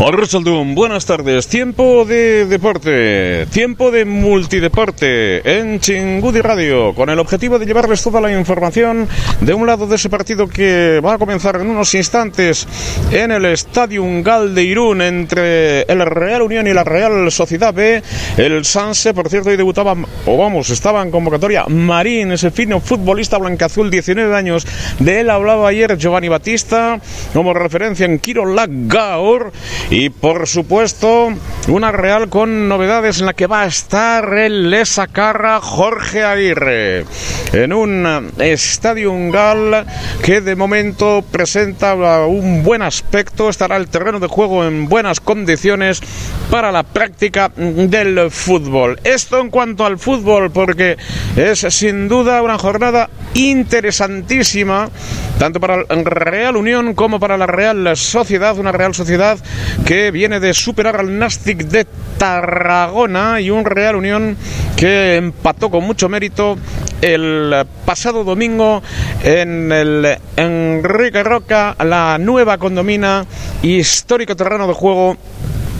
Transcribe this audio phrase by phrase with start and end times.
[0.00, 1.48] Arrasaldum, buenas tardes.
[1.48, 8.20] Tiempo de deporte, tiempo de multideporte en Chingudi Radio, con el objetivo de llevarles toda
[8.20, 9.08] la información
[9.40, 12.64] de un lado de ese partido que va a comenzar en unos instantes
[13.10, 18.00] en el Estadio Gal de Irún entre el Real Unión y la Real Sociedad B.
[18.36, 23.36] El Sanse, por cierto, hoy debutaba, o vamos, estaba en convocatoria Marín, ese fino futbolista
[23.36, 24.64] blanqueazul, 19 años.
[25.00, 27.00] De él hablaba ayer Giovanni Batista
[27.32, 29.50] como referencia en Kiro Gaur
[29.90, 31.32] y por supuesto,
[31.68, 37.06] una Real con novedades en la que va a estar el Lesacarra Jorge Aguirre.
[37.52, 39.86] En un estadio Gal
[40.22, 41.94] que de momento presenta
[42.26, 46.02] un buen aspecto, estará el terreno de juego en buenas condiciones
[46.50, 49.00] para la práctica del fútbol.
[49.04, 50.98] Esto en cuanto al fútbol, porque
[51.36, 54.90] es sin duda una jornada interesantísima,
[55.38, 59.38] tanto para el Real Unión como para la Real Sociedad, una Real Sociedad
[59.84, 61.86] que viene de superar al Nastic de
[62.18, 64.36] Tarragona y un Real Unión
[64.76, 66.56] que empató con mucho mérito
[67.00, 68.82] el pasado domingo
[69.22, 73.24] en el Enrique Roca, la nueva condomina
[73.62, 75.16] histórico terreno de juego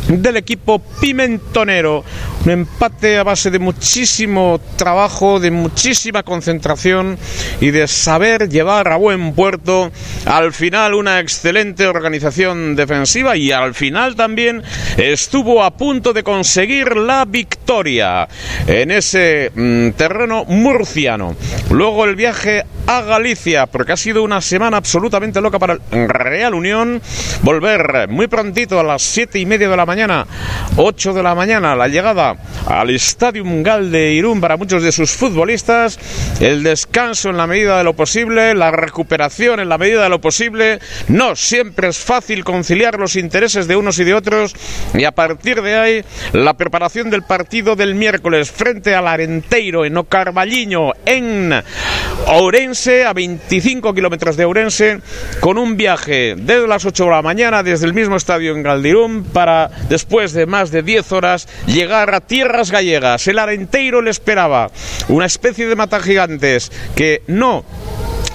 [0.09, 2.05] del equipo pimentonero.
[2.49, 7.19] Un empate a base de muchísimo trabajo, de muchísima concentración
[7.61, 9.93] y de saber llevar a buen puerto
[10.25, 14.63] al final una excelente organización defensiva y al final también
[14.97, 18.27] estuvo a punto de conseguir la victoria
[18.67, 21.37] en ese mm, terreno murciano.
[21.71, 26.55] Luego el viaje a Galicia, porque ha sido una semana absolutamente loca para el Real
[26.55, 27.03] Unión.
[27.43, 30.27] Volver muy prontito a las siete y media de la mañana,
[30.77, 35.13] 8 de la mañana, la llegada al Estadio Mungal de Irún para muchos de sus
[35.13, 35.99] futbolistas.
[36.41, 40.21] El descanso en la medida de lo posible, la recuperación en la medida de lo
[40.21, 40.79] posible.
[41.09, 44.55] No siempre es fácil conciliar los intereses de unos y de otros.
[44.95, 49.97] Y a partir de ahí, la preparación del partido del miércoles frente al Arenteiro en
[49.97, 51.53] Ocarballiño, en
[52.27, 55.01] Ourense a 25 kilómetros de Ourense,
[55.41, 59.25] con un viaje desde las 8 de la mañana desde el mismo estadio en Galdirún
[59.25, 63.27] para, después de más de 10 horas, llegar a tierras gallegas.
[63.27, 64.71] El Arenteiro le esperaba,
[65.09, 67.65] una especie de mata gigantes que no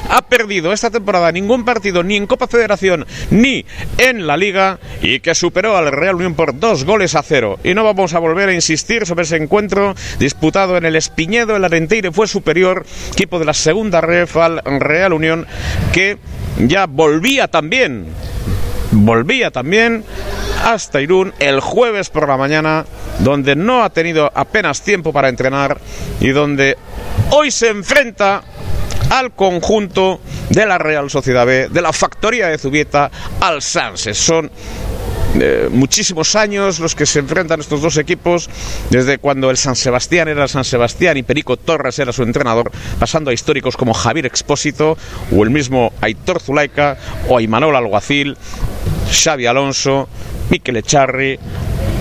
[0.09, 3.65] ha perdido esta temporada ningún partido ni en Copa Federación ni
[3.97, 7.59] en la Liga y que superó al Real Unión por dos goles a cero.
[7.63, 11.55] Y no vamos a volver a insistir sobre ese encuentro disputado en el Espiñedo.
[11.55, 15.47] El Arenteire fue superior, equipo de la segunda al Real Unión
[15.93, 16.17] que
[16.59, 18.07] ya volvía también
[18.93, 20.03] volvía también
[20.63, 22.85] hasta Irún el jueves por la mañana,
[23.19, 25.79] donde no ha tenido apenas tiempo para entrenar
[26.19, 26.77] y donde
[27.31, 28.43] hoy se enfrenta
[29.09, 33.11] al conjunto de la Real Sociedad B, de la factoría de Zubieta,
[33.41, 34.17] al Sanses.
[34.17, 34.49] Son
[35.39, 38.49] eh, muchísimos años los que se enfrentan estos dos equipos,
[38.91, 42.71] desde cuando el San Sebastián era el San Sebastián y Perico Torres era su entrenador,
[42.99, 44.95] pasando a históricos como Javier Expósito
[45.31, 46.97] o el mismo Aitor Zulaika
[47.29, 48.37] o Imanol Alguacil,
[49.13, 50.07] Xavi Alonso,
[50.49, 51.39] Miquel Echarri,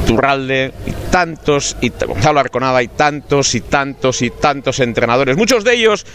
[0.06, 5.74] Turralde y tantos, y Gonzalo Arconada y tantos y tantos y tantos entrenadores, muchos de
[5.74, 6.06] ellos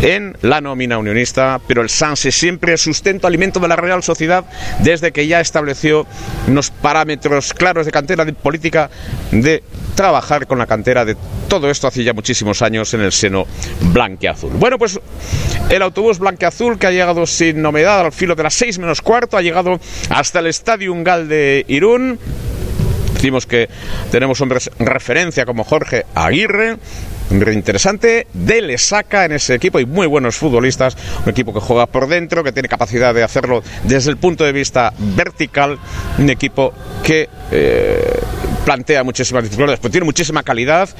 [0.00, 4.44] en la nómina unionista, pero el Sanse siempre sustento alimento de la Real Sociedad
[4.80, 6.06] desde que ya estableció
[6.46, 8.90] unos parámetros claros de cantera de política
[9.32, 9.62] de
[9.94, 11.16] trabajar con la cantera de
[11.48, 13.46] todo esto hace ya muchísimos años en el seno
[13.92, 14.52] blanqueazul.
[14.52, 15.00] Bueno, pues
[15.70, 19.36] el autobús blanqueazul que ha llegado sin novedad al filo de las seis menos cuarto,
[19.36, 19.80] ha llegado
[20.10, 22.18] hasta el Estadio Ungal de Irún.
[23.14, 23.68] Decimos que
[24.12, 26.76] tenemos hombres referencia como Jorge Aguirre,
[27.30, 32.08] interesante de Lesaca en ese equipo y muy buenos futbolistas, un equipo que juega por
[32.08, 35.78] dentro, que tiene capacidad de hacerlo desde el punto de vista vertical,
[36.18, 36.72] un equipo
[37.02, 38.20] que eh,
[38.68, 40.90] plantea muchísimas dificultades, pero tiene muchísima calidad,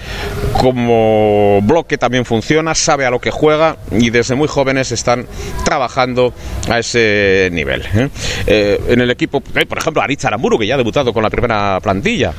[0.55, 5.27] como bloque también funciona, sabe a lo que juega y desde muy jóvenes están
[5.67, 6.33] trabajando
[6.71, 7.83] a ese nivel.
[7.95, 8.09] ¿eh?
[8.47, 11.79] Eh, en el equipo, por ejemplo, Aritz Aramburu, que ya ha debutado con la primera
[11.81, 12.33] plantilla,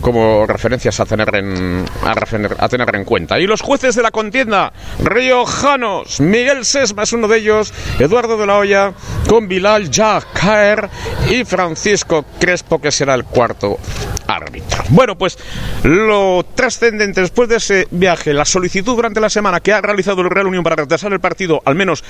[0.00, 2.12] como referencias a tener en, a
[2.58, 3.38] a tener en cuenta.
[3.38, 8.46] Y los jueces de la contienda, riojanos, Miguel Sesma es uno de ellos, Eduardo de
[8.48, 8.94] la Hoya,
[9.28, 10.90] con Bilal Jacaer
[11.30, 13.78] y Francisco Crespo, que será el cuarto
[14.26, 14.84] árbitro.
[14.88, 15.38] Bueno, pues
[15.82, 20.30] lo trascendente después de ese viaje, la solicitud durante la semana que ha realizado el
[20.30, 22.04] Real Unión para retrasar el partido, al menos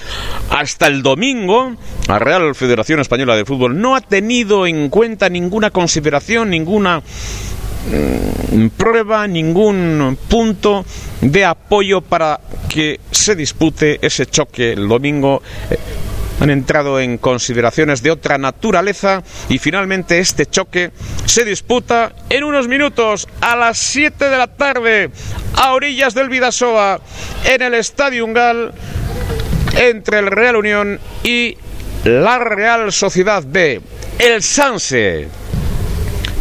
[0.51, 1.75] hasta el domingo,
[2.09, 7.03] la Real Federación Española de Fútbol no ha tenido en cuenta ninguna consideración, ninguna
[7.85, 10.85] Mm, prueba, ningún punto
[11.21, 12.39] de apoyo para
[12.69, 15.77] que se dispute ese choque el domingo eh,
[16.41, 20.91] han entrado en consideraciones de otra naturaleza y finalmente este choque
[21.25, 25.11] se disputa en unos minutos a las 7 de la tarde
[25.57, 27.01] a orillas del Vidasoa
[27.45, 28.73] en el Estadio Ungal
[29.77, 31.57] entre el Real Unión y
[32.05, 33.81] la Real Sociedad B.
[34.19, 35.29] El Sanse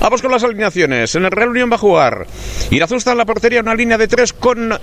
[0.01, 1.13] Vamos con las alineaciones.
[1.13, 2.25] En el Real Unión va a jugar
[2.71, 4.73] Irazusta en la portería, una línea de tres con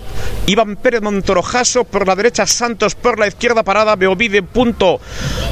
[0.46, 1.82] Iván Pérez Montorojaso.
[1.82, 2.94] Por la derecha, Santos.
[2.94, 5.00] Por la izquierda, parada, Beovide, punto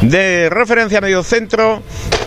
[0.02, 1.82] de referencia medio centro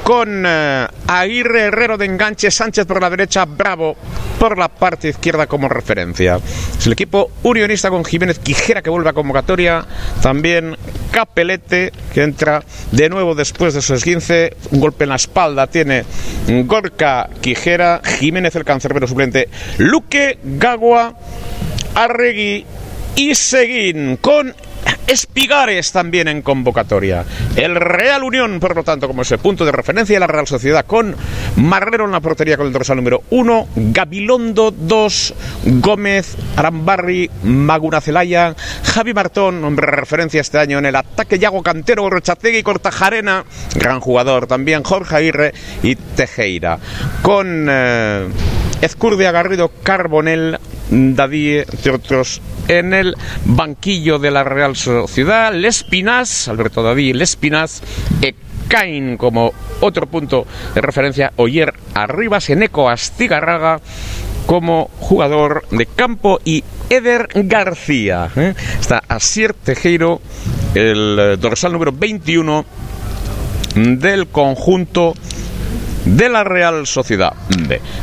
[0.10, 3.96] con eh, Aguirre Herrero de enganche, Sánchez por la derecha, Bravo
[4.40, 6.40] por la parte izquierda como referencia.
[6.80, 9.86] Es el equipo unionista con Jiménez Quijera que vuelve a convocatoria,
[10.24, 10.76] también
[11.12, 16.06] Capelete que entra de nuevo después de su esguince, un golpe en la espalda tiene
[16.66, 19.48] Gorka Quijera, Jiménez el cancerbero suplente,
[19.78, 21.20] Luque Gagua,
[21.94, 22.66] Arregui
[23.16, 24.56] y Seguín con
[25.08, 27.26] Espigares también en convocatoria.
[27.56, 30.86] El Real Unión, por lo tanto, como ese punto de referencia de la Real Sociedad,
[30.86, 31.16] con
[31.56, 35.34] Marrero en la portería con el dorsal número 1, Gabilondo 2,
[35.82, 41.64] Gómez, Arambarri, Maguna Celaya, Javi Martón, hombre de referencia este año en el ataque, Yago
[41.64, 43.46] Cantero, Rochategui, Cortajarena,
[43.76, 45.54] gran jugador también, Jorge Aguirre
[45.84, 46.80] y Tejeira.
[47.22, 48.28] Con eh,
[48.82, 50.60] Ezcurdia Garrido, Carbonel,
[50.92, 53.16] Dadie, entre otros en el
[53.46, 55.54] banquillo de la Real Sociedad.
[55.54, 57.82] Lespinas, Alberto Dadí Lespinas,
[58.70, 59.52] Cain como
[59.82, 60.46] otro punto
[60.76, 61.34] de referencia.
[61.36, 63.82] Oyer arriba, Seneco Astigarraga
[64.46, 68.30] como jugador de campo y Eder García.
[68.36, 68.54] ¿eh?
[68.80, 70.22] Está Asier Tejero,
[70.76, 72.66] el dorsal número 21
[73.76, 75.14] del conjunto
[76.06, 77.34] de la Real Sociedad.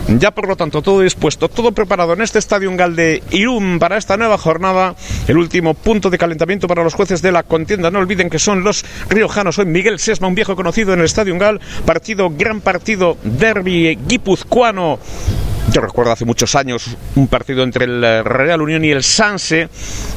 [0.09, 3.97] Ya por lo tanto todo dispuesto, todo preparado en este estadio Gal de Irún para
[3.97, 4.95] esta nueva jornada.
[5.29, 7.91] El último punto de calentamiento para los jueces de la contienda.
[7.91, 9.59] No olviden que son los riojanos.
[9.59, 11.61] Hoy Miguel Sesma, un viejo conocido en el estadio Gal.
[11.85, 14.99] Partido, gran partido, derby guipuzcoano
[15.73, 19.69] yo recuerdo hace muchos años un partido entre el Real Unión y el Sanse.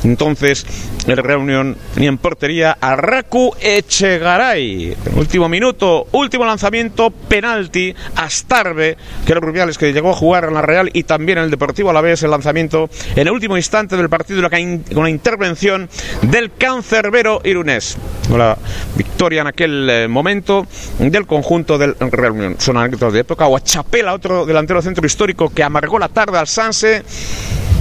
[0.03, 0.65] Entonces,
[1.07, 4.95] el Real Unión tenía en portería a Raku Echegaray.
[5.15, 10.53] último minuto, último lanzamiento, penalti a Starbe, que era Rubiales que llegó a jugar en
[10.53, 13.57] la Real y también en el Deportivo a la vez el lanzamiento en el último
[13.57, 15.89] instante del partido con la intervención
[16.21, 17.97] del cancerbero irunés.
[18.29, 18.57] La
[18.95, 20.67] victoria en aquel eh, momento
[20.99, 22.55] del conjunto del Real Unión.
[22.59, 23.47] Son anécdotas de época.
[23.47, 27.05] O a Chapela, otro delantero centro histórico que amargó la tarde al Sanse.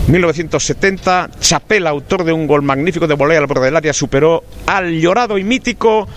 [0.07, 4.93] 1970, Chapel, autor de un gol magnífico de volea al borde del área, superó al
[5.01, 6.09] llorado y mítico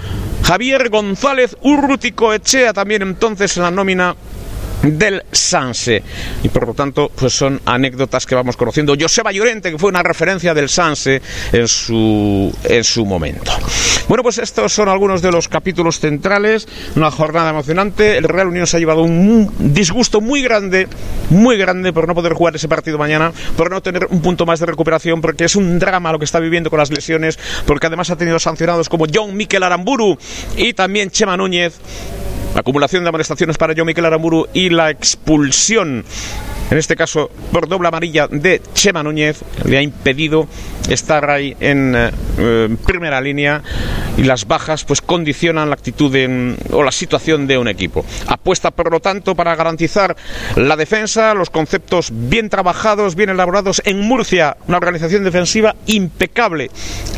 [0.43, 4.15] Javier González Urrutico Echea, también entonces en la nómina
[4.83, 6.03] del Sanse.
[6.43, 8.95] Y por lo tanto, pues son anécdotas que vamos conociendo.
[8.99, 11.21] Joseba Llorente, que fue una referencia del Sanse
[11.51, 13.51] en su, en su momento.
[14.07, 16.67] Bueno, pues estos son algunos de los capítulos centrales.
[16.95, 18.17] Una jornada emocionante.
[18.17, 20.87] El Real Unión se ha llevado un disgusto muy grande,
[21.29, 24.59] muy grande por no poder jugar ese partido mañana, por no tener un punto más
[24.59, 28.09] de recuperación, porque es un drama lo que está viviendo con las lesiones, porque además
[28.09, 30.17] ha tenido sancionados como John Miquel Aramburu
[30.57, 31.79] y también Chema Núñez
[32.55, 36.05] acumulación de amonestaciones para John Miquel Aramburu y la expulsión
[36.71, 40.47] en este caso por doble amarilla de Chema Núñez, le ha impedido
[40.89, 43.61] estar ahí en eh, primera línea
[44.17, 46.15] y las bajas pues condicionan la actitud
[46.71, 48.05] o la situación de un equipo.
[48.27, 50.15] Apuesta por lo tanto para garantizar
[50.55, 56.69] la defensa, los conceptos bien trabajados, bien elaborados en Murcia, una organización defensiva impecable,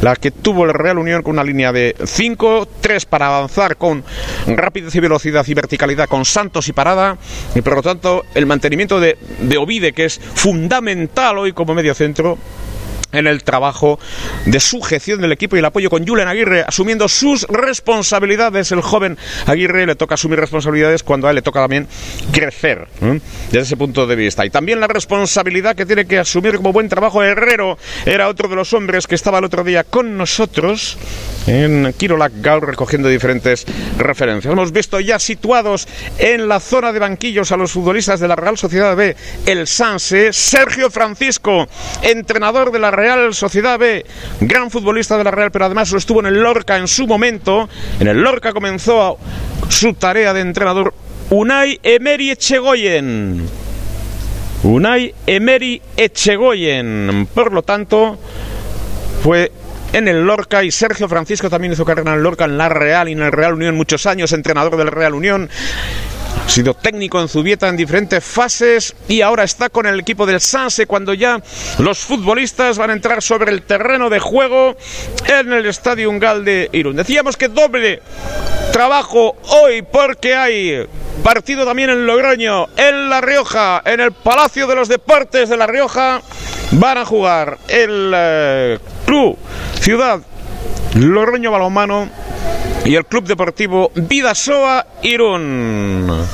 [0.02, 4.04] la que tuvo el Real Unión con una línea de 5, 3 para avanzar con
[4.48, 7.18] rapidez y velocidad y verticalidad con Santos y Parada
[7.56, 11.94] y por lo tanto el mantenimiento de de Ovide, que es fundamental hoy como medio
[11.94, 12.38] centro
[13.14, 14.00] en el trabajo
[14.46, 18.72] de sujeción del equipo y el apoyo con Julen Aguirre, asumiendo sus responsabilidades.
[18.72, 21.88] El joven Aguirre le toca asumir responsabilidades cuando a él le toca también
[22.32, 22.88] crecer,
[23.52, 24.46] desde ese punto de vista.
[24.46, 28.56] Y también la responsabilidad que tiene que asumir como buen trabajo Herrero, era otro de
[28.56, 30.98] los hombres que estaba el otro día con nosotros
[31.48, 33.66] en Kirolac Gau recogiendo diferentes
[33.98, 34.52] referencias.
[34.52, 38.58] Hemos visto ya situados en la zona de banquillos a los futbolistas de la Real
[38.58, 39.16] Sociedad B,
[39.46, 41.68] el Sanse, Sergio Francisco,
[42.02, 44.06] entrenador de la Real Real Sociedad B,
[44.40, 47.68] gran futbolista de la Real, pero además lo estuvo en el Lorca en su momento.
[48.00, 49.18] En el Lorca comenzó
[49.68, 50.94] su tarea de entrenador
[51.30, 53.46] Unai Emery Echegoyen.
[54.64, 57.28] Unai Emery Echegoyen.
[57.34, 58.18] Por lo tanto,
[59.22, 59.52] fue
[59.92, 63.10] en el Lorca y Sergio Francisco también hizo carrera en el Lorca, en la Real
[63.10, 65.50] y en el Real Unión muchos años, entrenador del Real Unión
[66.46, 70.40] Ha sido técnico en Zubieta en diferentes fases y ahora está con el equipo del
[70.40, 71.42] Sanse cuando ya
[71.80, 74.76] los futbolistas van a entrar sobre el terreno de juego
[75.26, 76.96] en el Estadio Ungal de Irún.
[76.96, 78.02] Decíamos que doble
[78.72, 80.88] trabajo hoy porque hay
[81.24, 85.68] partido también en Logroño, en La Rioja, en el Palacio de los Deportes de La
[85.68, 86.22] Rioja.
[86.72, 89.38] Van a jugar el eh, Club
[89.80, 90.22] Ciudad
[90.96, 92.10] Logroño Balonmano
[92.86, 96.26] y el Club Deportivo Vidasoa Irún.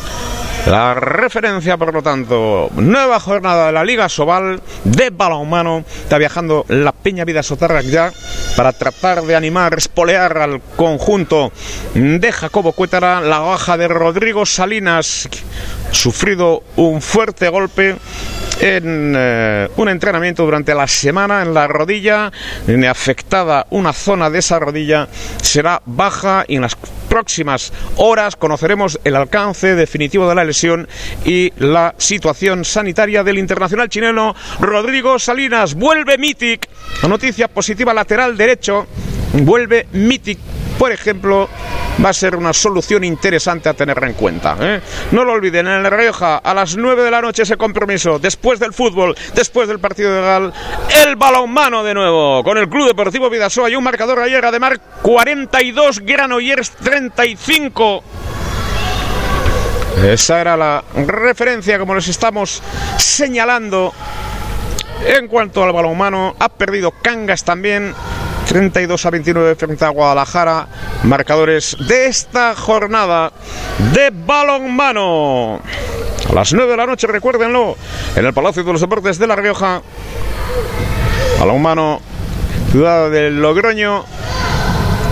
[0.65, 5.84] La referencia, por lo tanto, nueva jornada de la Liga Sobal de balonmano.
[5.88, 8.12] Está viajando la Peña Vida Sotarra ya
[8.56, 11.51] para tratar de animar, espolear al conjunto
[11.94, 13.22] de Jacobo Cuétara.
[13.22, 15.29] La baja de Rodrigo Salinas,
[15.91, 17.96] sufrido un fuerte golpe
[18.62, 22.31] en eh, un entrenamiento durante la semana en la rodilla,
[22.89, 25.08] afectada una zona de esa rodilla,
[25.41, 30.88] será baja y en las próximas horas conoceremos el alcance definitivo de la lesión
[31.25, 35.74] y la situación sanitaria del internacional chileno Rodrigo Salinas.
[35.75, 36.67] Vuelve Mitic,
[37.08, 38.88] noticia positiva lateral derecho,
[39.34, 40.39] vuelve Mitic
[40.79, 41.50] por ejemplo,
[42.03, 44.55] va a ser una solución interesante a tener en cuenta.
[44.62, 44.81] ¿eh?
[45.12, 48.59] No lo olviden, en el Rioja, a las 9 de la noche ese compromiso, después
[48.59, 50.53] del fútbol, después del partido de Gal,
[51.05, 54.79] el balonmano de nuevo, con el Club Deportivo Vidasoa y un marcador ayer de Mar
[55.01, 58.03] 42, Granollers 35.
[60.05, 62.63] Esa era la referencia, como les estamos
[62.98, 63.93] señalando.
[65.05, 67.93] En cuanto al balonmano, ha perdido Cangas también.
[68.50, 70.68] 32 a 29 frente a Guadalajara.
[71.03, 73.32] Marcadores de esta jornada
[73.94, 75.62] de balonmano.
[76.27, 77.77] A las 9 de la noche, recuérdenlo,
[78.15, 79.84] en el Palacio de los Deportes de La Rioja.
[81.39, 82.01] Balonmano,
[82.72, 84.03] ciudad del Logroño.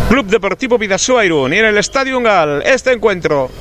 [0.10, 2.64] Club Deportivo Vidasoa y en el Estadio Ungal.
[2.66, 3.52] Este encuentro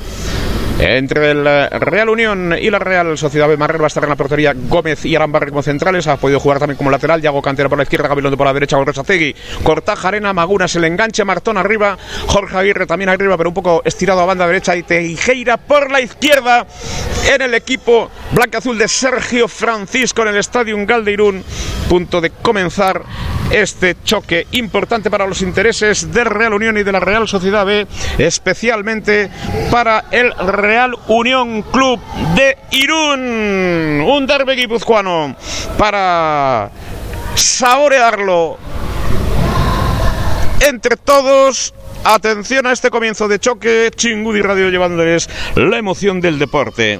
[0.79, 1.43] entre el
[1.79, 3.57] Real Unión y la Real Sociedad B.
[3.57, 6.07] Marrero va a estar en la portería Gómez y Arambarri como centrales.
[6.07, 7.21] Ha podido jugar también como lateral.
[7.21, 11.23] Yago Cantera por la izquierda, Gabilondo por la derecha, Tegui, Cortaja Arena, Magunas el enganche,
[11.25, 15.57] Martón arriba, Jorge Aguirre también arriba, pero un poco estirado a banda derecha y Teijeira
[15.57, 16.67] por la izquierda
[17.33, 21.43] en el equipo blanca-azul de Sergio Francisco en el Estadio Galdeirún.
[21.89, 23.01] Punto de comenzar
[23.51, 27.87] este choque importante para los intereses del Real Unión y de la Real Sociedad B,
[28.17, 29.29] especialmente
[29.71, 31.99] para el Real Unión Club
[32.35, 34.01] de Irún.
[34.01, 35.35] Un derby guipuzcoano
[35.77, 36.69] para
[37.35, 38.57] saborearlo
[40.61, 41.73] entre todos.
[42.03, 43.91] Atención a este comienzo de choque.
[43.95, 46.99] Chingudi Radio llevándoles la emoción del deporte.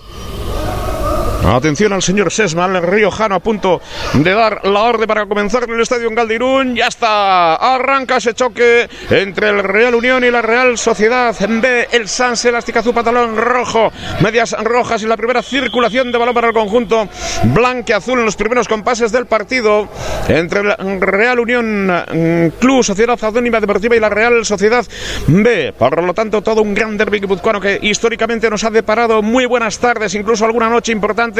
[1.55, 3.81] Atención al señor Sesman, el riojano a punto
[4.13, 6.75] de dar la orden para comenzar en el estadio en.
[6.75, 11.33] Ya está, arranca ese choque entre el Real Unión y la Real Sociedad.
[11.39, 16.35] B, el Sanse, elástica azul, pantalón rojo, medias rojas y la primera circulación de balón
[16.35, 17.07] para el conjunto
[17.45, 19.87] blanque azul en los primeros compases del partido
[20.27, 24.85] entre el Real Unión mm, Club Sociedad Anónima Deportiva y la Real Sociedad
[25.27, 25.73] B.
[25.77, 27.21] Por lo tanto, todo un gran derbi
[27.61, 31.36] que históricamente nos ha deparado muy buenas tardes, incluso alguna noche importante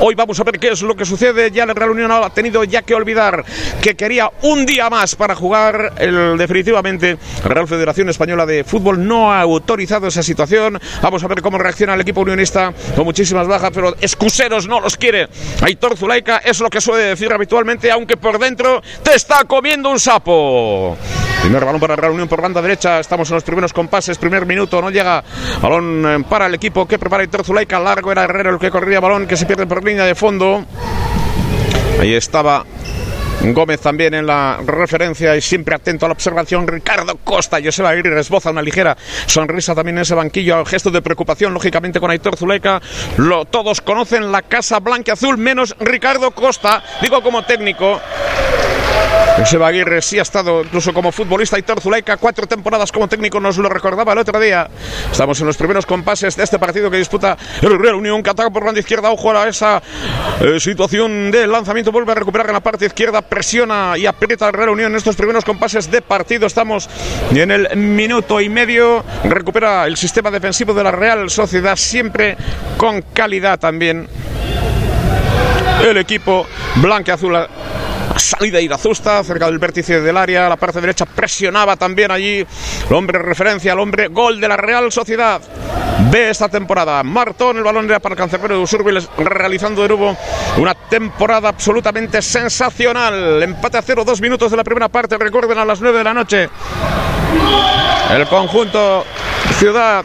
[0.00, 1.50] Hoy vamos a ver qué es lo que sucede.
[1.50, 3.44] Ya la Real Unión ha tenido ya que olvidar
[3.80, 5.94] que quería un día más para jugar.
[5.98, 10.80] El, definitivamente, Real Federación Española de Fútbol no ha autorizado esa situación.
[11.00, 14.96] Vamos a ver cómo reacciona el equipo unionista con muchísimas bajas, pero excuseros no los
[14.96, 15.28] quiere.
[15.60, 20.00] Aitor Zulaika es lo que suele decir habitualmente, aunque por dentro te está comiendo un
[20.00, 20.96] sapo.
[21.42, 23.00] Primer balón para Real Unión por banda derecha.
[23.00, 24.16] Estamos en los primeros compases.
[24.16, 24.80] Primer minuto.
[24.80, 25.24] No llega.
[25.60, 27.80] Balón eh, para el equipo que prepara Aitor Zulaika.
[27.80, 30.62] Largo era Herrero el que corría balón que se pierde por línea de fondo.
[31.98, 32.66] Ahí estaba
[33.40, 36.68] Gómez también en la referencia y siempre atento a la observación.
[36.68, 40.62] Ricardo Costa, Joseba Aguirre esboza una ligera sonrisa también en ese banquillo.
[40.66, 42.82] Gesto de preocupación, lógicamente, con Aitor Zuleika.
[43.16, 48.02] Lo, todos conocen la Casa Blanca Azul, menos Ricardo Costa, digo como técnico.
[49.36, 51.56] Joseba Aguirre sí ha estado incluso como futbolista.
[51.56, 54.68] Aitor Zuleika, cuatro temporadas como técnico, nos lo recordaba el otro día.
[55.10, 58.50] Estamos en los primeros compases de este partido que disputa el Real Unión, que ataca
[58.50, 59.10] por banda izquierda.
[59.10, 59.82] Ojo a esa
[60.40, 61.90] eh, situación de lanzamiento.
[61.90, 65.16] Vuelve a recuperar en la parte izquierda presiona y aprieta el Real Unión en estos
[65.16, 66.46] primeros compases de partido.
[66.46, 66.88] Estamos
[67.34, 69.04] en el minuto y medio.
[69.24, 72.36] Recupera el sistema defensivo de la Real Sociedad, siempre
[72.76, 74.08] con calidad también.
[75.84, 77.36] El equipo blanca-azul
[78.16, 82.46] salida Irazusta, cerca del vértice del área, la parte derecha presionaba también allí
[82.88, 85.40] el hombre referencia, el hombre gol de la Real Sociedad.
[86.10, 87.02] Ve esta temporada.
[87.02, 90.16] Martón, el balón era para el cancerbero de Usurbil, realizando de nuevo
[90.56, 93.42] una temporada absolutamente sensacional.
[93.42, 96.14] Empate a cero, dos minutos de la primera parte, recuerden a las nueve de la
[96.14, 96.48] noche.
[98.10, 99.04] El conjunto
[99.58, 100.04] Ciudad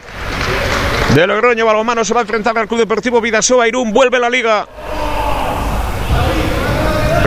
[1.13, 1.65] de Logroño.
[1.65, 3.67] Balomano se va a enfrentar al Club Deportivo Vidasoa.
[3.67, 4.67] Irún vuelve la liga.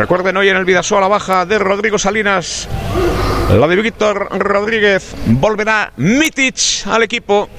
[0.00, 2.66] Recuerden hoy en el Vidasoa la baja de Rodrigo Salinas.
[3.50, 5.14] La de Víctor Rodríguez.
[5.26, 7.50] Volverá Mitic al equipo.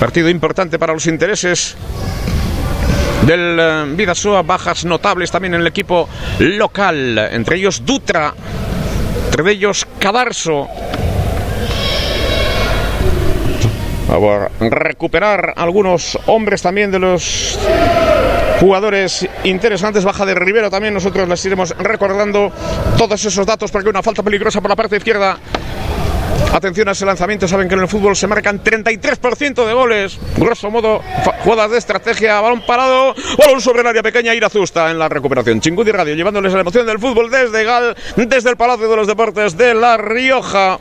[0.00, 1.76] Partido importante para los intereses
[3.24, 4.42] del eh, Vidasoa.
[4.42, 6.08] Bajas notables también en el equipo
[6.40, 7.18] local.
[7.30, 8.34] Entre ellos Dutra.
[9.30, 10.66] Entre ellos Cadarso.
[14.08, 17.58] A recuperar algunos hombres también de los
[18.60, 20.04] jugadores interesantes.
[20.04, 20.94] Baja de Rivero también.
[20.94, 22.52] Nosotros les iremos recordando
[22.96, 25.38] todos esos datos porque una falta peligrosa por la parte izquierda.
[26.52, 30.18] Atención a ese lanzamiento, saben que en el fútbol se marcan 33% de goles.
[30.36, 31.02] Grosso modo,
[31.44, 35.60] jugadas de estrategia, balón parado, balón sobre el área pequeña, Irazusta en la recuperación.
[35.60, 39.56] Chingudi Radio llevándoles la emoción del fútbol desde Gal, desde el Palacio de los Deportes
[39.56, 40.78] de La Rioja.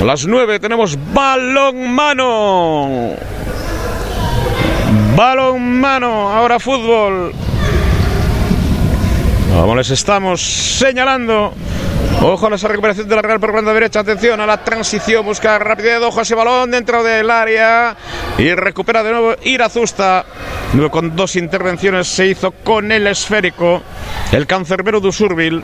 [0.00, 3.10] A las 9 tenemos balón mano.
[5.16, 7.32] Balón mano, ahora fútbol.
[9.54, 11.52] Como les estamos señalando.
[12.22, 14.00] Ojo a esa recuperación de la Real por banda derecha.
[14.00, 15.24] Atención a la transición.
[15.24, 16.00] Busca rapidez.
[16.02, 17.96] Ojo ese balón dentro del área.
[18.38, 20.24] Y recupera de nuevo Irazusta.
[20.90, 23.82] Con dos intervenciones se hizo con el esférico.
[24.30, 25.62] El cancerbero de.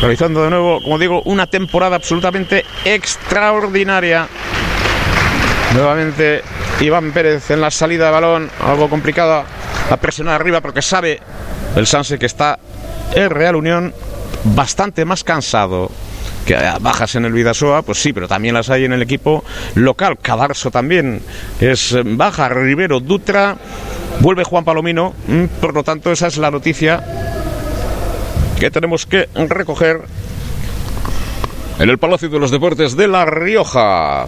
[0.00, 4.28] Realizando de nuevo, como digo, una temporada absolutamente extraordinaria.
[5.74, 6.42] Nuevamente
[6.80, 9.44] Iván Pérez en la salida de balón, algo complicado
[9.90, 11.20] a presionar arriba porque sabe
[11.76, 12.58] el Sanse que está
[13.14, 13.92] el Real Unión
[14.44, 15.90] bastante más cansado
[16.46, 20.18] que bajas en el Vidasoa, pues sí, pero también las hay en el equipo local.
[20.20, 21.20] Cadarso también
[21.60, 23.56] es baja, Rivero, Dutra,
[24.20, 27.04] vuelve Juan Palomino, mm, por lo tanto esa es la noticia
[28.58, 30.00] que tenemos que recoger
[31.78, 34.26] en el Palacio de los Deportes de La Rioja.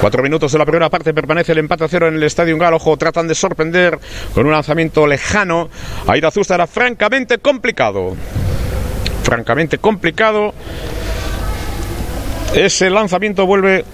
[0.00, 2.96] Cuatro minutos de la primera parte permanece el empate a cero en el Estadio Galojo.
[2.96, 3.98] Tratan de sorprender
[4.34, 5.70] con un lanzamiento lejano.
[6.06, 8.16] A Irazusta era francamente complicado.
[9.22, 10.52] Francamente complicado.
[12.54, 13.84] Ese lanzamiento vuelve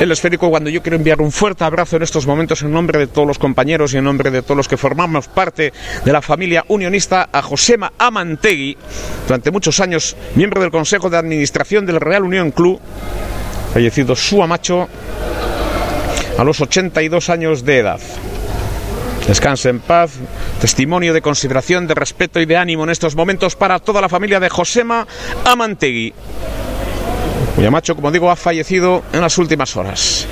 [0.00, 3.06] el esférico cuando yo quiero enviar un fuerte abrazo en estos momentos en nombre de
[3.06, 5.72] todos los compañeros y en nombre de todos los que formamos parte
[6.04, 8.76] de la familia unionista a Josema Amantegui,
[9.26, 12.78] durante muchos años miembro del Consejo de Administración del Real Unión Club,
[13.72, 14.86] fallecido su amacho
[16.36, 18.00] a los 82 años de edad.
[19.26, 20.12] Descanse en paz,
[20.60, 24.40] testimonio de consideración, de respeto y de ánimo en estos momentos para toda la familia
[24.40, 25.06] de Josema
[25.44, 26.12] Amantegui
[27.56, 30.26] cuya macho, como digo, ha fallecido en las últimas horas.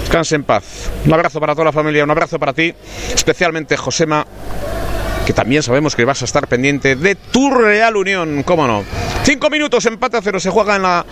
[0.00, 0.90] Descanse en paz.
[1.04, 2.72] Un abrazo para toda la familia, un abrazo para ti,
[3.12, 4.24] especialmente Josema,
[5.26, 8.84] que también sabemos que vas a estar pendiente de tu Real Unión, cómo no.
[9.24, 11.04] Cinco minutos, empate a cero, se juega en la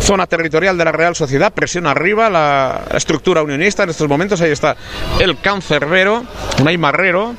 [0.00, 4.52] zona territorial de la Real Sociedad, presión arriba, la estructura unionista en estos momentos, ahí
[4.52, 4.76] está
[5.18, 6.24] el cancerbero,
[6.60, 7.34] un Marrero,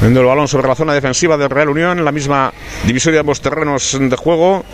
[0.00, 2.52] Viendo el balón sobre la zona defensiva del Real Unión, en la misma
[2.86, 4.64] divisoria de ambos terrenos de juego.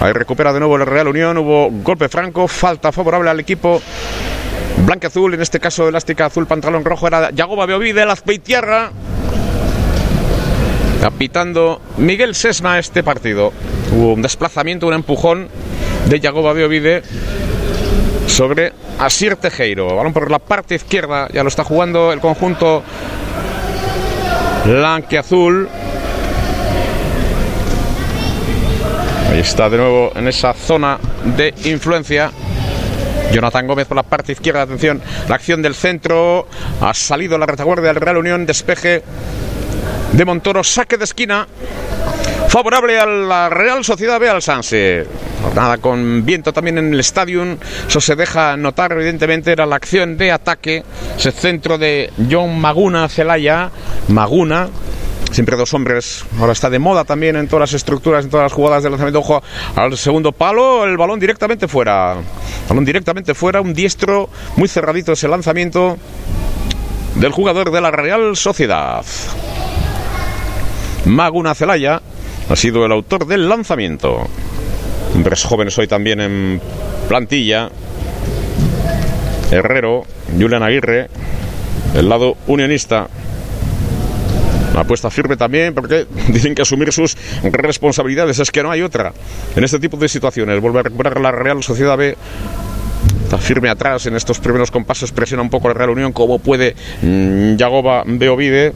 [0.00, 1.38] Ahí recupera de nuevo el Real Unión.
[1.38, 3.80] Hubo golpe franco, falta favorable al equipo
[5.04, 7.06] azul, en este caso elástica azul, pantalón rojo.
[7.06, 8.90] Era Yagoba Beoví de la Azpeitierra.
[11.00, 13.52] Capitando Miguel Sesma este partido.
[13.92, 15.48] Hubo un desplazamiento, un empujón
[16.08, 17.02] de Yagoba Beovide
[18.26, 19.94] sobre Asir Tejeiro.
[19.94, 22.82] Balón por la parte izquierda, ya lo está jugando el conjunto
[25.18, 25.68] azul.
[29.30, 30.98] Ahí está de nuevo en esa zona
[31.36, 32.30] de influencia.
[33.32, 36.46] Jonathan Gómez por la parte izquierda, atención, la acción del centro,
[36.80, 39.02] ha salido la retaguardia del Real Unión, despeje
[40.12, 41.48] de Montoro, saque de esquina,
[42.54, 45.04] favorable a la Real Sociedad B al Sanse.
[45.56, 47.44] Nada con viento también en el estadio,
[47.88, 50.84] eso se deja notar evidentemente, era la acción de ataque,
[51.18, 53.72] ese centro de John Maguna Celaya,
[54.06, 54.68] Maguna,
[55.32, 56.24] siempre dos hombres.
[56.38, 59.18] Ahora está de moda también en todas las estructuras, en todas las jugadas de lanzamiento.
[59.18, 59.42] Ojo
[59.74, 62.14] al segundo palo, el balón directamente fuera.
[62.68, 65.98] Balón directamente fuera, un diestro muy cerradito ese lanzamiento
[67.16, 69.04] del jugador de la Real Sociedad.
[71.04, 72.00] Maguna Celaya
[72.48, 74.26] ha sido el autor del lanzamiento.
[75.14, 76.60] Hombres jóvenes hoy también en
[77.08, 77.70] plantilla.
[79.50, 80.02] Herrero,
[80.38, 81.08] Julián Aguirre,
[81.94, 83.08] el lado unionista.
[84.72, 89.12] Una apuesta firme también porque dicen que asumir sus responsabilidades es que no hay otra.
[89.54, 92.16] En este tipo de situaciones, vuelve a recuperar la Real Sociedad B
[93.24, 96.74] está firme atrás en estos primeros compases, presiona un poco la Real Unión como puede
[97.02, 98.72] mm, Yagoba Beovide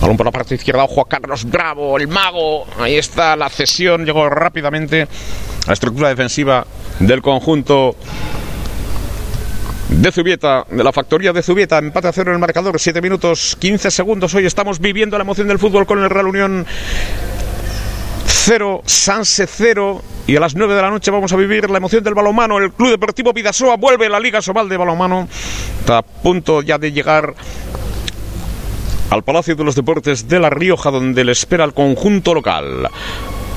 [0.00, 2.66] Balón por la parte izquierda, ojo a Carlos Bravo, el mago.
[2.78, 5.08] Ahí está la cesión, llegó rápidamente
[5.66, 6.66] la estructura defensiva
[7.00, 7.96] del conjunto
[9.88, 13.56] de Zubieta, de la factoría de Zubieta, empate a cero en el marcador, 7 minutos
[13.58, 14.34] 15 segundos.
[14.34, 16.66] Hoy estamos viviendo la emoción del fútbol con el Real Unión
[18.26, 20.02] 0, Sanse 0.
[20.28, 22.58] Y a las 9 de la noche vamos a vivir la emoción del balonmano.
[22.58, 25.28] El Club Deportivo Vidasoa vuelve a la Liga Sobal de Balonmano.
[25.80, 27.34] Está a punto ya de llegar
[29.10, 32.88] al Palacio de los Deportes de La Rioja, donde le espera el conjunto local.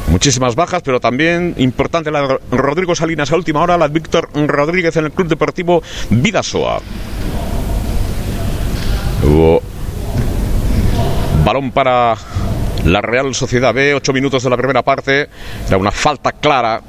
[0.07, 3.31] Muchísimas bajas, pero también importante la de Rodrigo Salinas.
[3.31, 6.81] A última hora, la de Víctor Rodríguez en el Club Deportivo Vidasoa.
[11.45, 12.15] Balón para
[12.85, 15.29] la Real Sociedad B, ocho minutos de la primera parte,
[15.67, 16.81] era una falta clara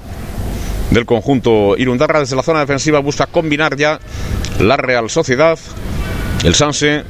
[0.91, 2.21] del conjunto Irundarra.
[2.21, 3.99] Desde la zona defensiva busca combinar ya
[4.61, 5.59] la Real Sociedad,
[6.45, 7.05] el Sanse,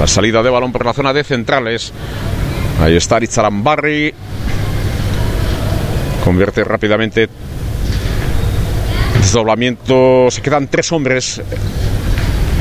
[0.00, 1.92] la salida de balón por la zona de centrales.
[2.80, 3.18] Ahí está
[3.52, 4.14] Barry
[6.24, 7.28] Convierte rápidamente.
[9.20, 10.28] Desdoblamiento.
[10.30, 11.42] Se quedan tres hombres.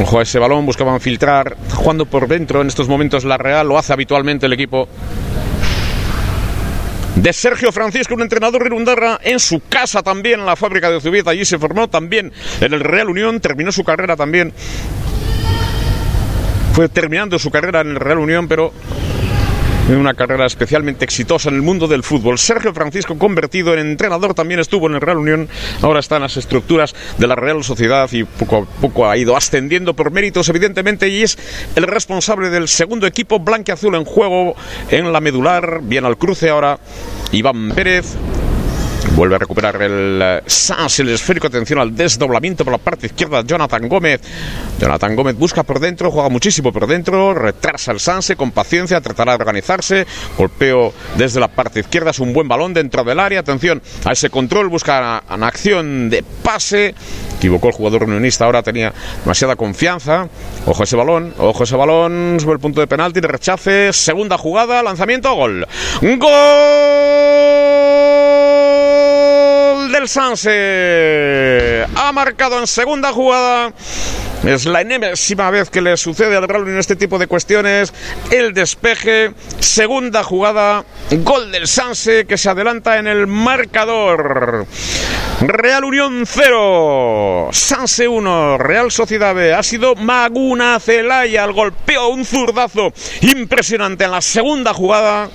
[0.01, 0.65] Ojo a ese balón.
[0.65, 1.55] Buscaban filtrar.
[1.73, 3.65] Jugando por dentro en estos momentos la Real.
[3.69, 4.89] Lo hace habitualmente el equipo
[7.15, 11.31] de Sergio Francisco, un entrenador Irundarra en su casa también, en la fábrica de Zubieta.
[11.31, 13.39] Allí se formó también en el Real Unión.
[13.39, 14.53] Terminó su carrera también.
[16.87, 18.71] Terminando su carrera en el Real Unión, pero
[19.97, 22.37] una carrera especialmente exitosa en el mundo del fútbol.
[22.37, 25.49] Sergio Francisco, convertido en entrenador, también estuvo en el Real Unión,
[25.81, 29.35] ahora está en las estructuras de la Real Sociedad y poco a poco ha ido
[29.35, 31.37] ascendiendo por méritos, evidentemente, y es
[31.75, 34.55] el responsable del segundo equipo blanqueazul en juego
[34.89, 36.79] en la medular, bien al cruce ahora
[37.31, 38.15] Iván Pérez,
[39.19, 41.47] Vuelve a recuperar el eh, Sans, el esférico.
[41.47, 43.41] Atención al desdoblamiento por la parte izquierda.
[43.41, 44.21] Jonathan Gómez.
[44.79, 47.33] Jonathan Gómez busca por dentro, juega muchísimo por dentro.
[47.33, 49.01] Retrasa el Sanse con paciencia.
[49.01, 50.07] Tratará de organizarse.
[50.37, 52.11] Golpeo desde la parte izquierda.
[52.11, 53.41] Es un buen balón dentro del área.
[53.41, 54.69] Atención a ese control.
[54.69, 56.95] Busca una acción de pase.
[57.39, 58.45] Equivocó el jugador unionista.
[58.45, 58.93] Ahora tenía
[59.25, 60.29] demasiada confianza.
[60.65, 61.33] Ojo ese balón.
[61.39, 62.37] Ojo ese balón.
[62.39, 63.19] Sube el punto de penalti.
[63.19, 63.91] Rechace.
[63.91, 64.81] Segunda jugada.
[64.81, 65.35] Lanzamiento.
[65.35, 65.67] Gol.
[66.01, 67.59] Gol
[69.91, 71.85] del Sanse.
[71.95, 73.73] Ha marcado en segunda jugada.
[74.43, 77.93] Es la enésima vez que le sucede al Real Unión este tipo de cuestiones.
[78.31, 84.65] El despeje, segunda jugada, gol del Sanse que se adelanta en el marcador.
[85.41, 89.53] Real Unión 0, Sanse 1, Real Sociedad B.
[89.53, 95.29] Ha sido Maguna Celaya el golpeo, un zurdazo impresionante en la segunda jugada.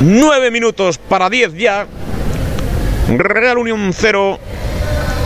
[0.00, 1.86] Nueve minutos para diez ya.
[3.16, 4.38] Real Unión 0.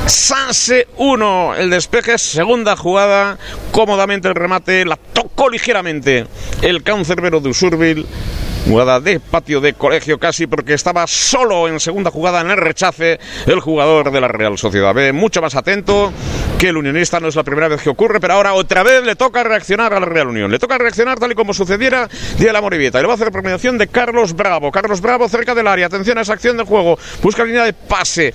[0.07, 3.38] Sanse 1, el despeje, segunda jugada,
[3.71, 6.27] cómodamente el remate, la tocó ligeramente
[6.61, 8.07] el cancerbero de Usurbil
[8.66, 13.18] Jugada de patio de colegio casi porque estaba solo en segunda jugada en el rechace
[13.47, 15.12] el jugador de la Real Sociedad B.
[15.12, 16.12] Mucho más atento
[16.62, 19.16] que el unionista, no es la primera vez que ocurre, pero ahora otra vez le
[19.16, 20.48] toca reaccionar a la Real Unión.
[20.48, 23.01] Le toca reaccionar tal y como sucediera día de la Morivieta.
[23.01, 24.70] Y le va a hacer premiación de Carlos Bravo.
[24.70, 25.87] Carlos Bravo cerca del área.
[25.87, 26.96] Atención a esa acción de juego.
[27.20, 28.33] Busca línea de pase.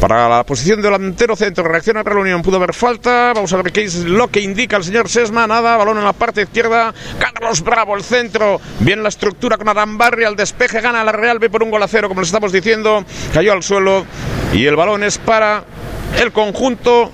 [0.00, 3.32] Para la posición delantero centro, reacciona Real Unión, pudo haber falta.
[3.34, 5.48] Vamos a ver qué es lo que indica el señor Sesma.
[5.48, 6.94] Nada, balón en la parte izquierda.
[7.18, 8.60] Carlos Bravo, el centro.
[8.78, 10.80] Bien la estructura con Barri al despeje.
[10.80, 13.04] Gana la Real B por un gol a cero, como les estamos diciendo.
[13.34, 14.06] Cayó al suelo.
[14.52, 15.64] Y el balón es para
[16.16, 17.10] el conjunto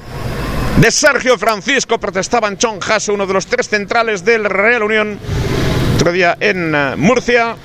[0.79, 1.99] de Sergio Francisco.
[1.99, 5.19] Protestaba en Chong uno de los tres centrales del Real Unión.
[5.97, 7.57] Otro día en eh, Murcia.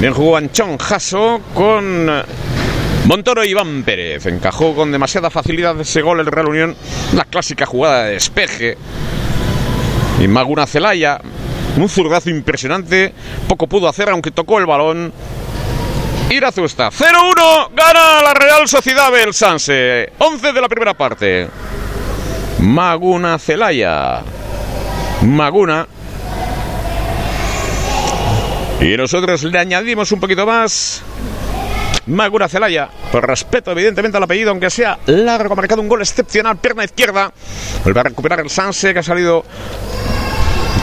[0.00, 2.06] Bien jugó Anchón Jasso con
[3.06, 6.76] Montoro Iván Pérez encajó con demasiada facilidad ese gol el Real Unión,
[7.14, 8.76] la clásica jugada de despeje.
[10.20, 11.20] Y Maguna Celaya,
[11.76, 13.12] un zurdazo impresionante,
[13.48, 15.12] poco pudo hacer aunque tocó el balón.
[16.28, 21.48] Irazusta, 0-1, gana la Real Sociedad del Sanse, 11 de la primera parte.
[22.58, 24.22] Maguna Celaya.
[25.22, 25.86] Maguna.
[28.80, 31.02] Y nosotros le añadimos un poquito más.
[32.06, 36.56] Magura Celaya, por respeto evidentemente al apellido, aunque sea largo, ha marcado un gol excepcional,
[36.56, 37.32] pierna izquierda,
[37.84, 39.44] vuelve a recuperar el Sanse que ha salido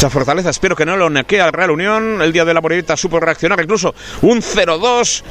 [0.03, 0.49] mucha fortaleza.
[0.49, 2.21] Espero que no lo nequee al Real Unión.
[2.21, 5.23] El día de la Morevita supo reaccionar, incluso un 0-2.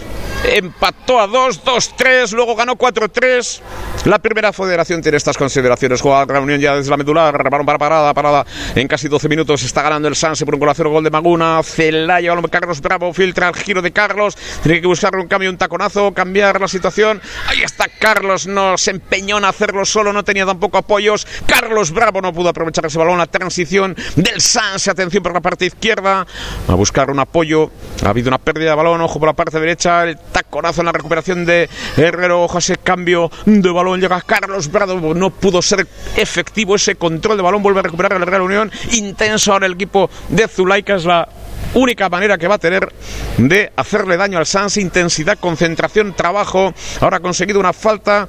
[0.44, 3.60] Empató a 2, 2-3, luego ganó 4-3.
[4.06, 6.00] La primera federación tiene estas consideraciones.
[6.00, 7.50] Juega la reunión ya desde la medular.
[7.50, 9.62] Balón para parada, parada en casi 12 minutos.
[9.62, 11.62] Está ganando el Sanse por un gol a cero, gol de Maguna.
[11.62, 14.36] Celaya, Carlos Bravo, filtra el giro de Carlos.
[14.62, 17.20] Tiene que buscar un cambio, un taconazo, cambiar la situación.
[17.46, 21.26] Ahí está Carlos, no se empeñó en hacerlo solo, no tenía tampoco apoyos.
[21.46, 23.18] Carlos Bravo no pudo aprovechar ese balón.
[23.18, 26.26] La transición del Sanse, atención por la parte izquierda.
[26.68, 27.70] A buscar un apoyo.
[28.04, 30.04] Ha habido una pérdida de balón, ojo por la parte derecha.
[30.04, 35.14] El taconazo en la recuperación de Herrero, ojo ese cambio de balón llega Carlos Bravo,
[35.14, 39.52] no pudo ser efectivo ese control de balón, vuelve a recuperar el Real Unión, intenso
[39.52, 41.28] ahora el equipo de Zulaika, es la
[41.74, 42.92] única manera que va a tener
[43.38, 48.28] de hacerle daño al Sans, intensidad, concentración, trabajo, ahora ha conseguido una falta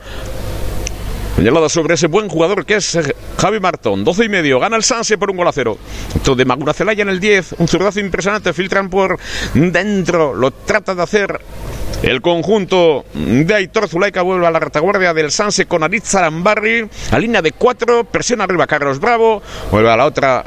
[1.38, 4.04] Llegada sobre ese buen jugador que es eh, Javi Martón.
[4.04, 4.60] 12 y medio.
[4.60, 5.78] Gana el Sanse por un gol a cero.
[6.16, 7.56] Esto de Maguna Celaya en el 10.
[7.58, 8.54] Un zurdazo impresionante.
[8.54, 9.20] Filtran por
[9.54, 10.34] dentro.
[10.34, 11.40] Lo trata de hacer
[12.04, 16.90] el conjunto de Aitor Zulaika vuelve a la retaguardia del Sanse con Aritz Zarambarri.
[17.12, 19.42] A línea de cuatro, presiona arriba Carlos Bravo.
[19.72, 20.44] Vuelve a la otra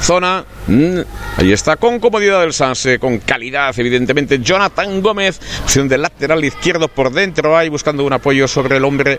[0.00, 0.44] zona.
[0.66, 1.00] Mm,
[1.36, 4.40] ahí está, con comodidad del Sanse, con calidad, evidentemente.
[4.40, 9.18] Jonathan Gómez, opción de lateral izquierdo por dentro, ahí buscando un apoyo sobre el hombre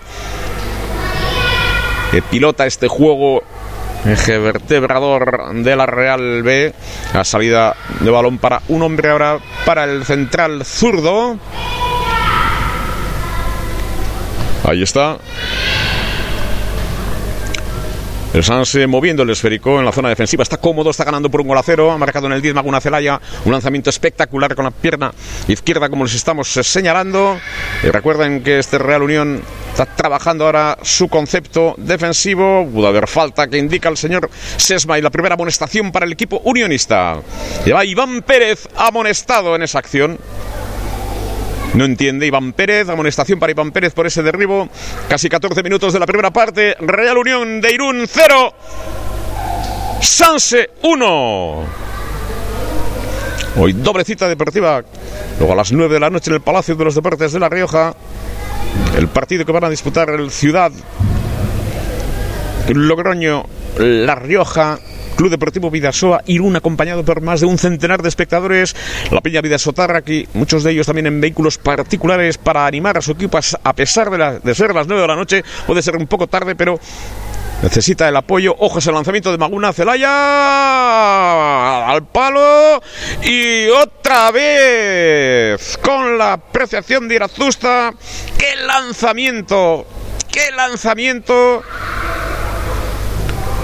[2.12, 3.42] que pilota este juego
[4.06, 6.74] eje vertebrador de la Real B.
[7.14, 11.38] La salida de balón para un hombre ahora para el central zurdo.
[14.64, 15.18] Ahí está.
[18.34, 20.44] El Sanse moviendo el esférico en la zona defensiva.
[20.44, 21.92] Está cómodo, está ganando por un gol a cero.
[21.92, 23.20] Ha marcado en el 10 Maguna Celaya.
[23.44, 25.14] Un lanzamiento espectacular con la pierna
[25.50, 27.38] izquierda, como les estamos señalando.
[27.84, 32.66] Y recuerden que este Real Unión está trabajando ahora su concepto defensivo.
[32.72, 36.42] Pudo haber falta que indica el señor Sesma y la primera amonestación para el equipo
[36.46, 37.20] unionista.
[37.66, 40.18] Lleva Iván Pérez amonestado en esa acción.
[41.74, 44.68] No entiende Iván Pérez, amonestación para Iván Pérez por ese derribo.
[45.08, 46.76] Casi 14 minutos de la primera parte.
[46.80, 48.54] Real Unión de Irún 0.
[50.02, 51.64] Sanse 1.
[53.58, 54.84] Hoy doble cita deportiva.
[55.38, 57.48] Luego a las 9 de la noche en el Palacio de los Deportes de La
[57.48, 57.96] Rioja.
[58.98, 60.72] El partido que van a disputar el Ciudad,
[62.68, 63.46] Logroño,
[63.78, 64.80] La Rioja
[65.22, 68.76] Club Deportivo Vidasoa Irún, acompañado por más de un centenar de espectadores.
[69.12, 73.12] La Peña Vidasotarra, aquí muchos de ellos también en vehículos particulares para animar a su
[73.12, 74.10] equipo a pesar
[74.42, 75.44] de, ser las 9 de la noche.
[75.68, 76.80] Puede ser un poco tarde, pero
[77.62, 78.56] Necesita el apoyo.
[78.58, 80.08] Ojos el lanzamiento de Maguna Celaya.
[81.88, 82.82] Al palo.
[83.22, 85.78] Y otra vez.
[85.84, 87.94] Con la apreciación de Irazusta.
[88.40, 89.86] ¡Qué lanzamiento!
[90.32, 91.62] ¡Qué lanzamiento!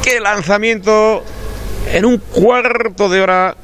[0.04, 1.24] ¡Qué lanzamiento!
[1.94, 3.56] En un cuarto de hora,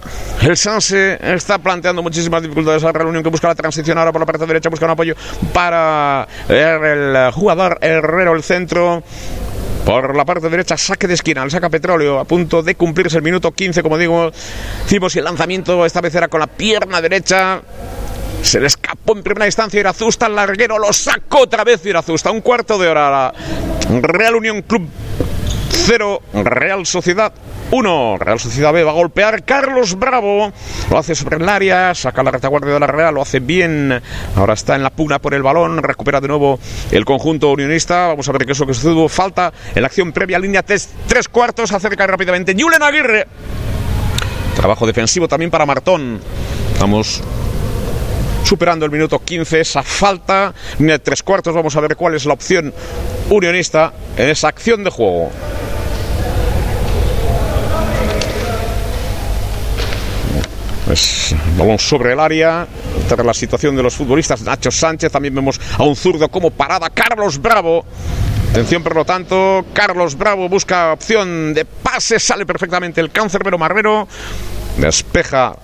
[0.41, 4.21] el Sanse está planteando muchísimas dificultades a la reunión que busca la transición ahora por
[4.21, 5.15] la parte derecha, busca un apoyo
[5.53, 9.03] para el jugador Herrero, el centro.
[9.85, 13.23] Por la parte derecha, saque de esquina, el saca petróleo, a punto de cumplirse el
[13.23, 14.31] minuto 15, como digo.
[14.85, 17.61] Hicimos el lanzamiento, esta vez era con la pierna derecha.
[18.41, 22.31] Se le escapó en primera instancia Irazusta, el larguero lo sacó otra vez Irazusta.
[22.31, 23.33] Un cuarto de hora.
[24.01, 24.87] Real Unión Club
[25.73, 27.33] 0, Real Sociedad
[27.71, 28.17] 1.
[28.17, 30.51] Real Sociedad B va a golpear Carlos Bravo.
[30.89, 34.01] Lo hace sobre el área, saca la retaguardia de la Real, lo hace bien.
[34.35, 36.59] Ahora está en la pugna por el balón, recupera de nuevo
[36.91, 38.07] el conjunto unionista.
[38.07, 39.09] Vamos a ver qué es lo que sucede.
[39.09, 42.55] Falta en la acción previa, línea tres, tres cuartos, acerca rápidamente.
[42.57, 43.27] Julen Aguirre.
[44.55, 46.21] Trabajo defensivo también para Martón.
[46.79, 47.23] Vamos
[48.53, 51.55] superando el minuto 15, esa falta, de tres cuartos.
[51.55, 52.71] Vamos a ver cuál es la opción
[53.31, 55.31] unionista en esa acción de juego.
[60.85, 62.67] Pues balón sobre el área,
[63.09, 66.91] tras la situación de los futbolistas, Nacho Sánchez, también vemos a un zurdo como parada,
[66.91, 67.83] Carlos Bravo.
[68.51, 73.57] Atención, por lo tanto, Carlos Bravo busca opción de pase, sale perfectamente el cáncer, pero
[73.57, 74.07] Marrero
[74.77, 75.55] despeja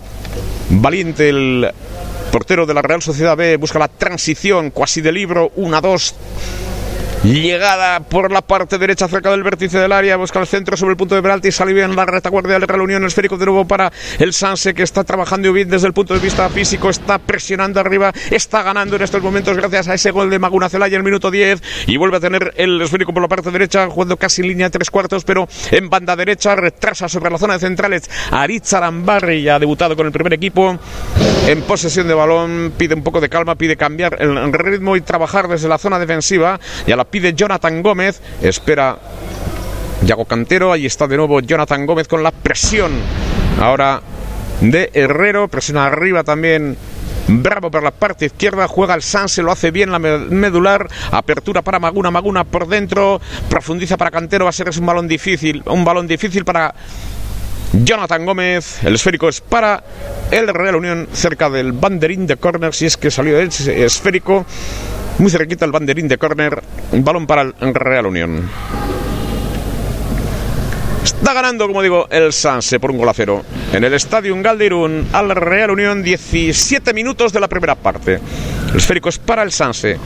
[0.72, 1.72] valiente el
[2.30, 6.14] portero de la Real Sociedad B, busca la transición, cuasi de libro, 1-2
[7.24, 10.98] Llegada por la parte derecha cerca del vértice del área, busca el centro sobre el
[10.98, 13.92] punto de penalti, sale bien la retaguardia de la Real Unión, esférico de nuevo para
[14.20, 18.14] el Sanse que está trabajando bien desde el punto de vista físico, está presionando arriba,
[18.32, 21.30] está ganando en estos momentos gracias a ese gol de Maguna Celaya en el minuto
[21.30, 24.68] 10 y vuelve a tener el esférico por la parte derecha, jugando casi en línea
[24.68, 29.44] de tres cuartos, pero en banda derecha, retrasa sobre la zona de centrales Aritz Arambarri,
[29.44, 30.80] ya debutado con el primer equipo,
[31.48, 35.50] en posesión de balón, pide un poco de calma, pide cambiar el ritmo y trabajar
[35.50, 38.22] desde la zona defensiva y a la pide Jonathan Gómez.
[38.42, 38.98] Espera
[40.04, 40.72] Yago Cantero.
[40.72, 42.92] Ahí está de nuevo Jonathan Gómez con la presión.
[43.60, 44.02] Ahora
[44.62, 45.48] de Herrero.
[45.48, 46.78] Presiona arriba también
[47.32, 51.78] Bravo por la parte izquierda, juega el Sanse, lo hace bien la medular, apertura para
[51.78, 56.08] Maguna, Maguna por dentro, profundiza para Cantero, va a ser un balón difícil, un balón
[56.08, 56.74] difícil para
[57.72, 59.84] Jonathan Gómez, el esférico es para
[60.32, 64.48] el Real Unión cerca del banderín de córner, si es que salió el esférico,
[65.20, 68.50] muy cerquita el banderín de córner, balón para el Real Unión.
[71.04, 73.44] Está ganando, como digo, el Sanse por un gol a cero.
[73.74, 78.20] En el estadio Galdirún al Real Unión, 17 minutos de la primera parte.
[78.70, 79.98] El esférico es para el Sanse.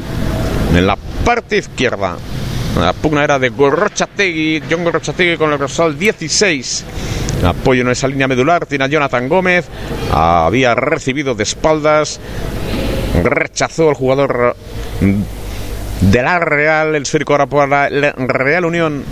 [0.73, 2.17] En la parte izquierda.
[2.79, 6.85] La pugna era de Gorrochategui, John Gorrochategui con el dorsal 16.
[7.45, 9.65] Apoyo en esa línea medular, tiene a Jonathan Gómez.
[10.11, 12.19] Había recibido de espaldas.
[13.21, 14.55] Rechazó el jugador
[16.01, 16.95] de la Real.
[16.95, 19.03] El esférico ahora para la Real Unión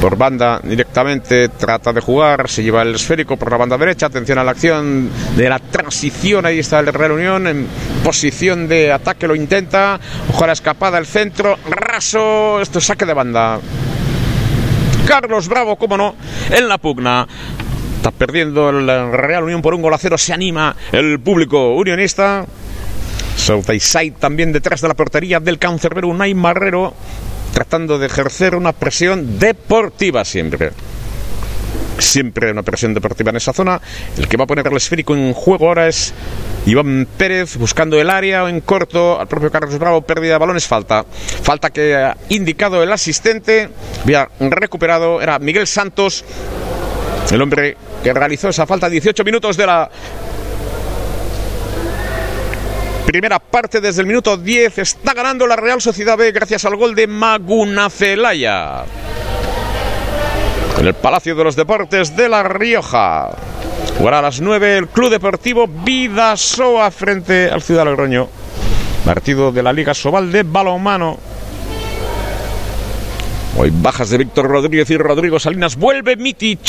[0.00, 4.38] por banda directamente, trata de jugar, se lleva el esférico por la banda derecha, atención
[4.38, 7.66] a la acción de la transición, ahí está el Real Unión en
[8.02, 10.00] posición de ataque, lo intenta,
[10.40, 13.60] la escapada, el centro, raso, esto es saque de banda.
[15.06, 16.14] Carlos Bravo, cómo no,
[16.50, 17.26] en la pugna.
[18.00, 22.46] Está perdiendo el Real Unión por un gol a cero, se anima el público unionista.
[23.36, 26.94] Southside también detrás de la portería del cancerbero Unai Marrero
[27.52, 30.70] tratando de ejercer una presión deportiva siempre.
[31.98, 33.78] Siempre una presión deportiva en esa zona.
[34.16, 36.14] El que va a poner el esférico en juego ahora es
[36.64, 40.00] Iván Pérez buscando el área en corto al propio Carlos Bravo.
[40.00, 41.04] Pérdida de balones, falta.
[41.42, 43.68] Falta que ha indicado el asistente.
[44.04, 45.20] Había recuperado.
[45.20, 46.24] Era Miguel Santos,
[47.30, 49.90] el hombre que realizó esa falta 18 minutos de la
[53.10, 56.94] Primera parte desde el minuto 10 está ganando la Real Sociedad B gracias al gol
[56.94, 58.84] de Maguna Celaya.
[60.78, 63.30] En el Palacio de los Deportes de La Rioja.
[63.98, 68.28] Jugará a las 9 el Club Deportivo Vidasoa frente al Ciudad Logroño.
[69.04, 71.18] Partido de la Liga Sobal de balonmano.
[73.56, 75.76] Hoy bajas de Víctor Rodríguez y Rodrigo Salinas.
[75.76, 76.60] Vuelve Mitic.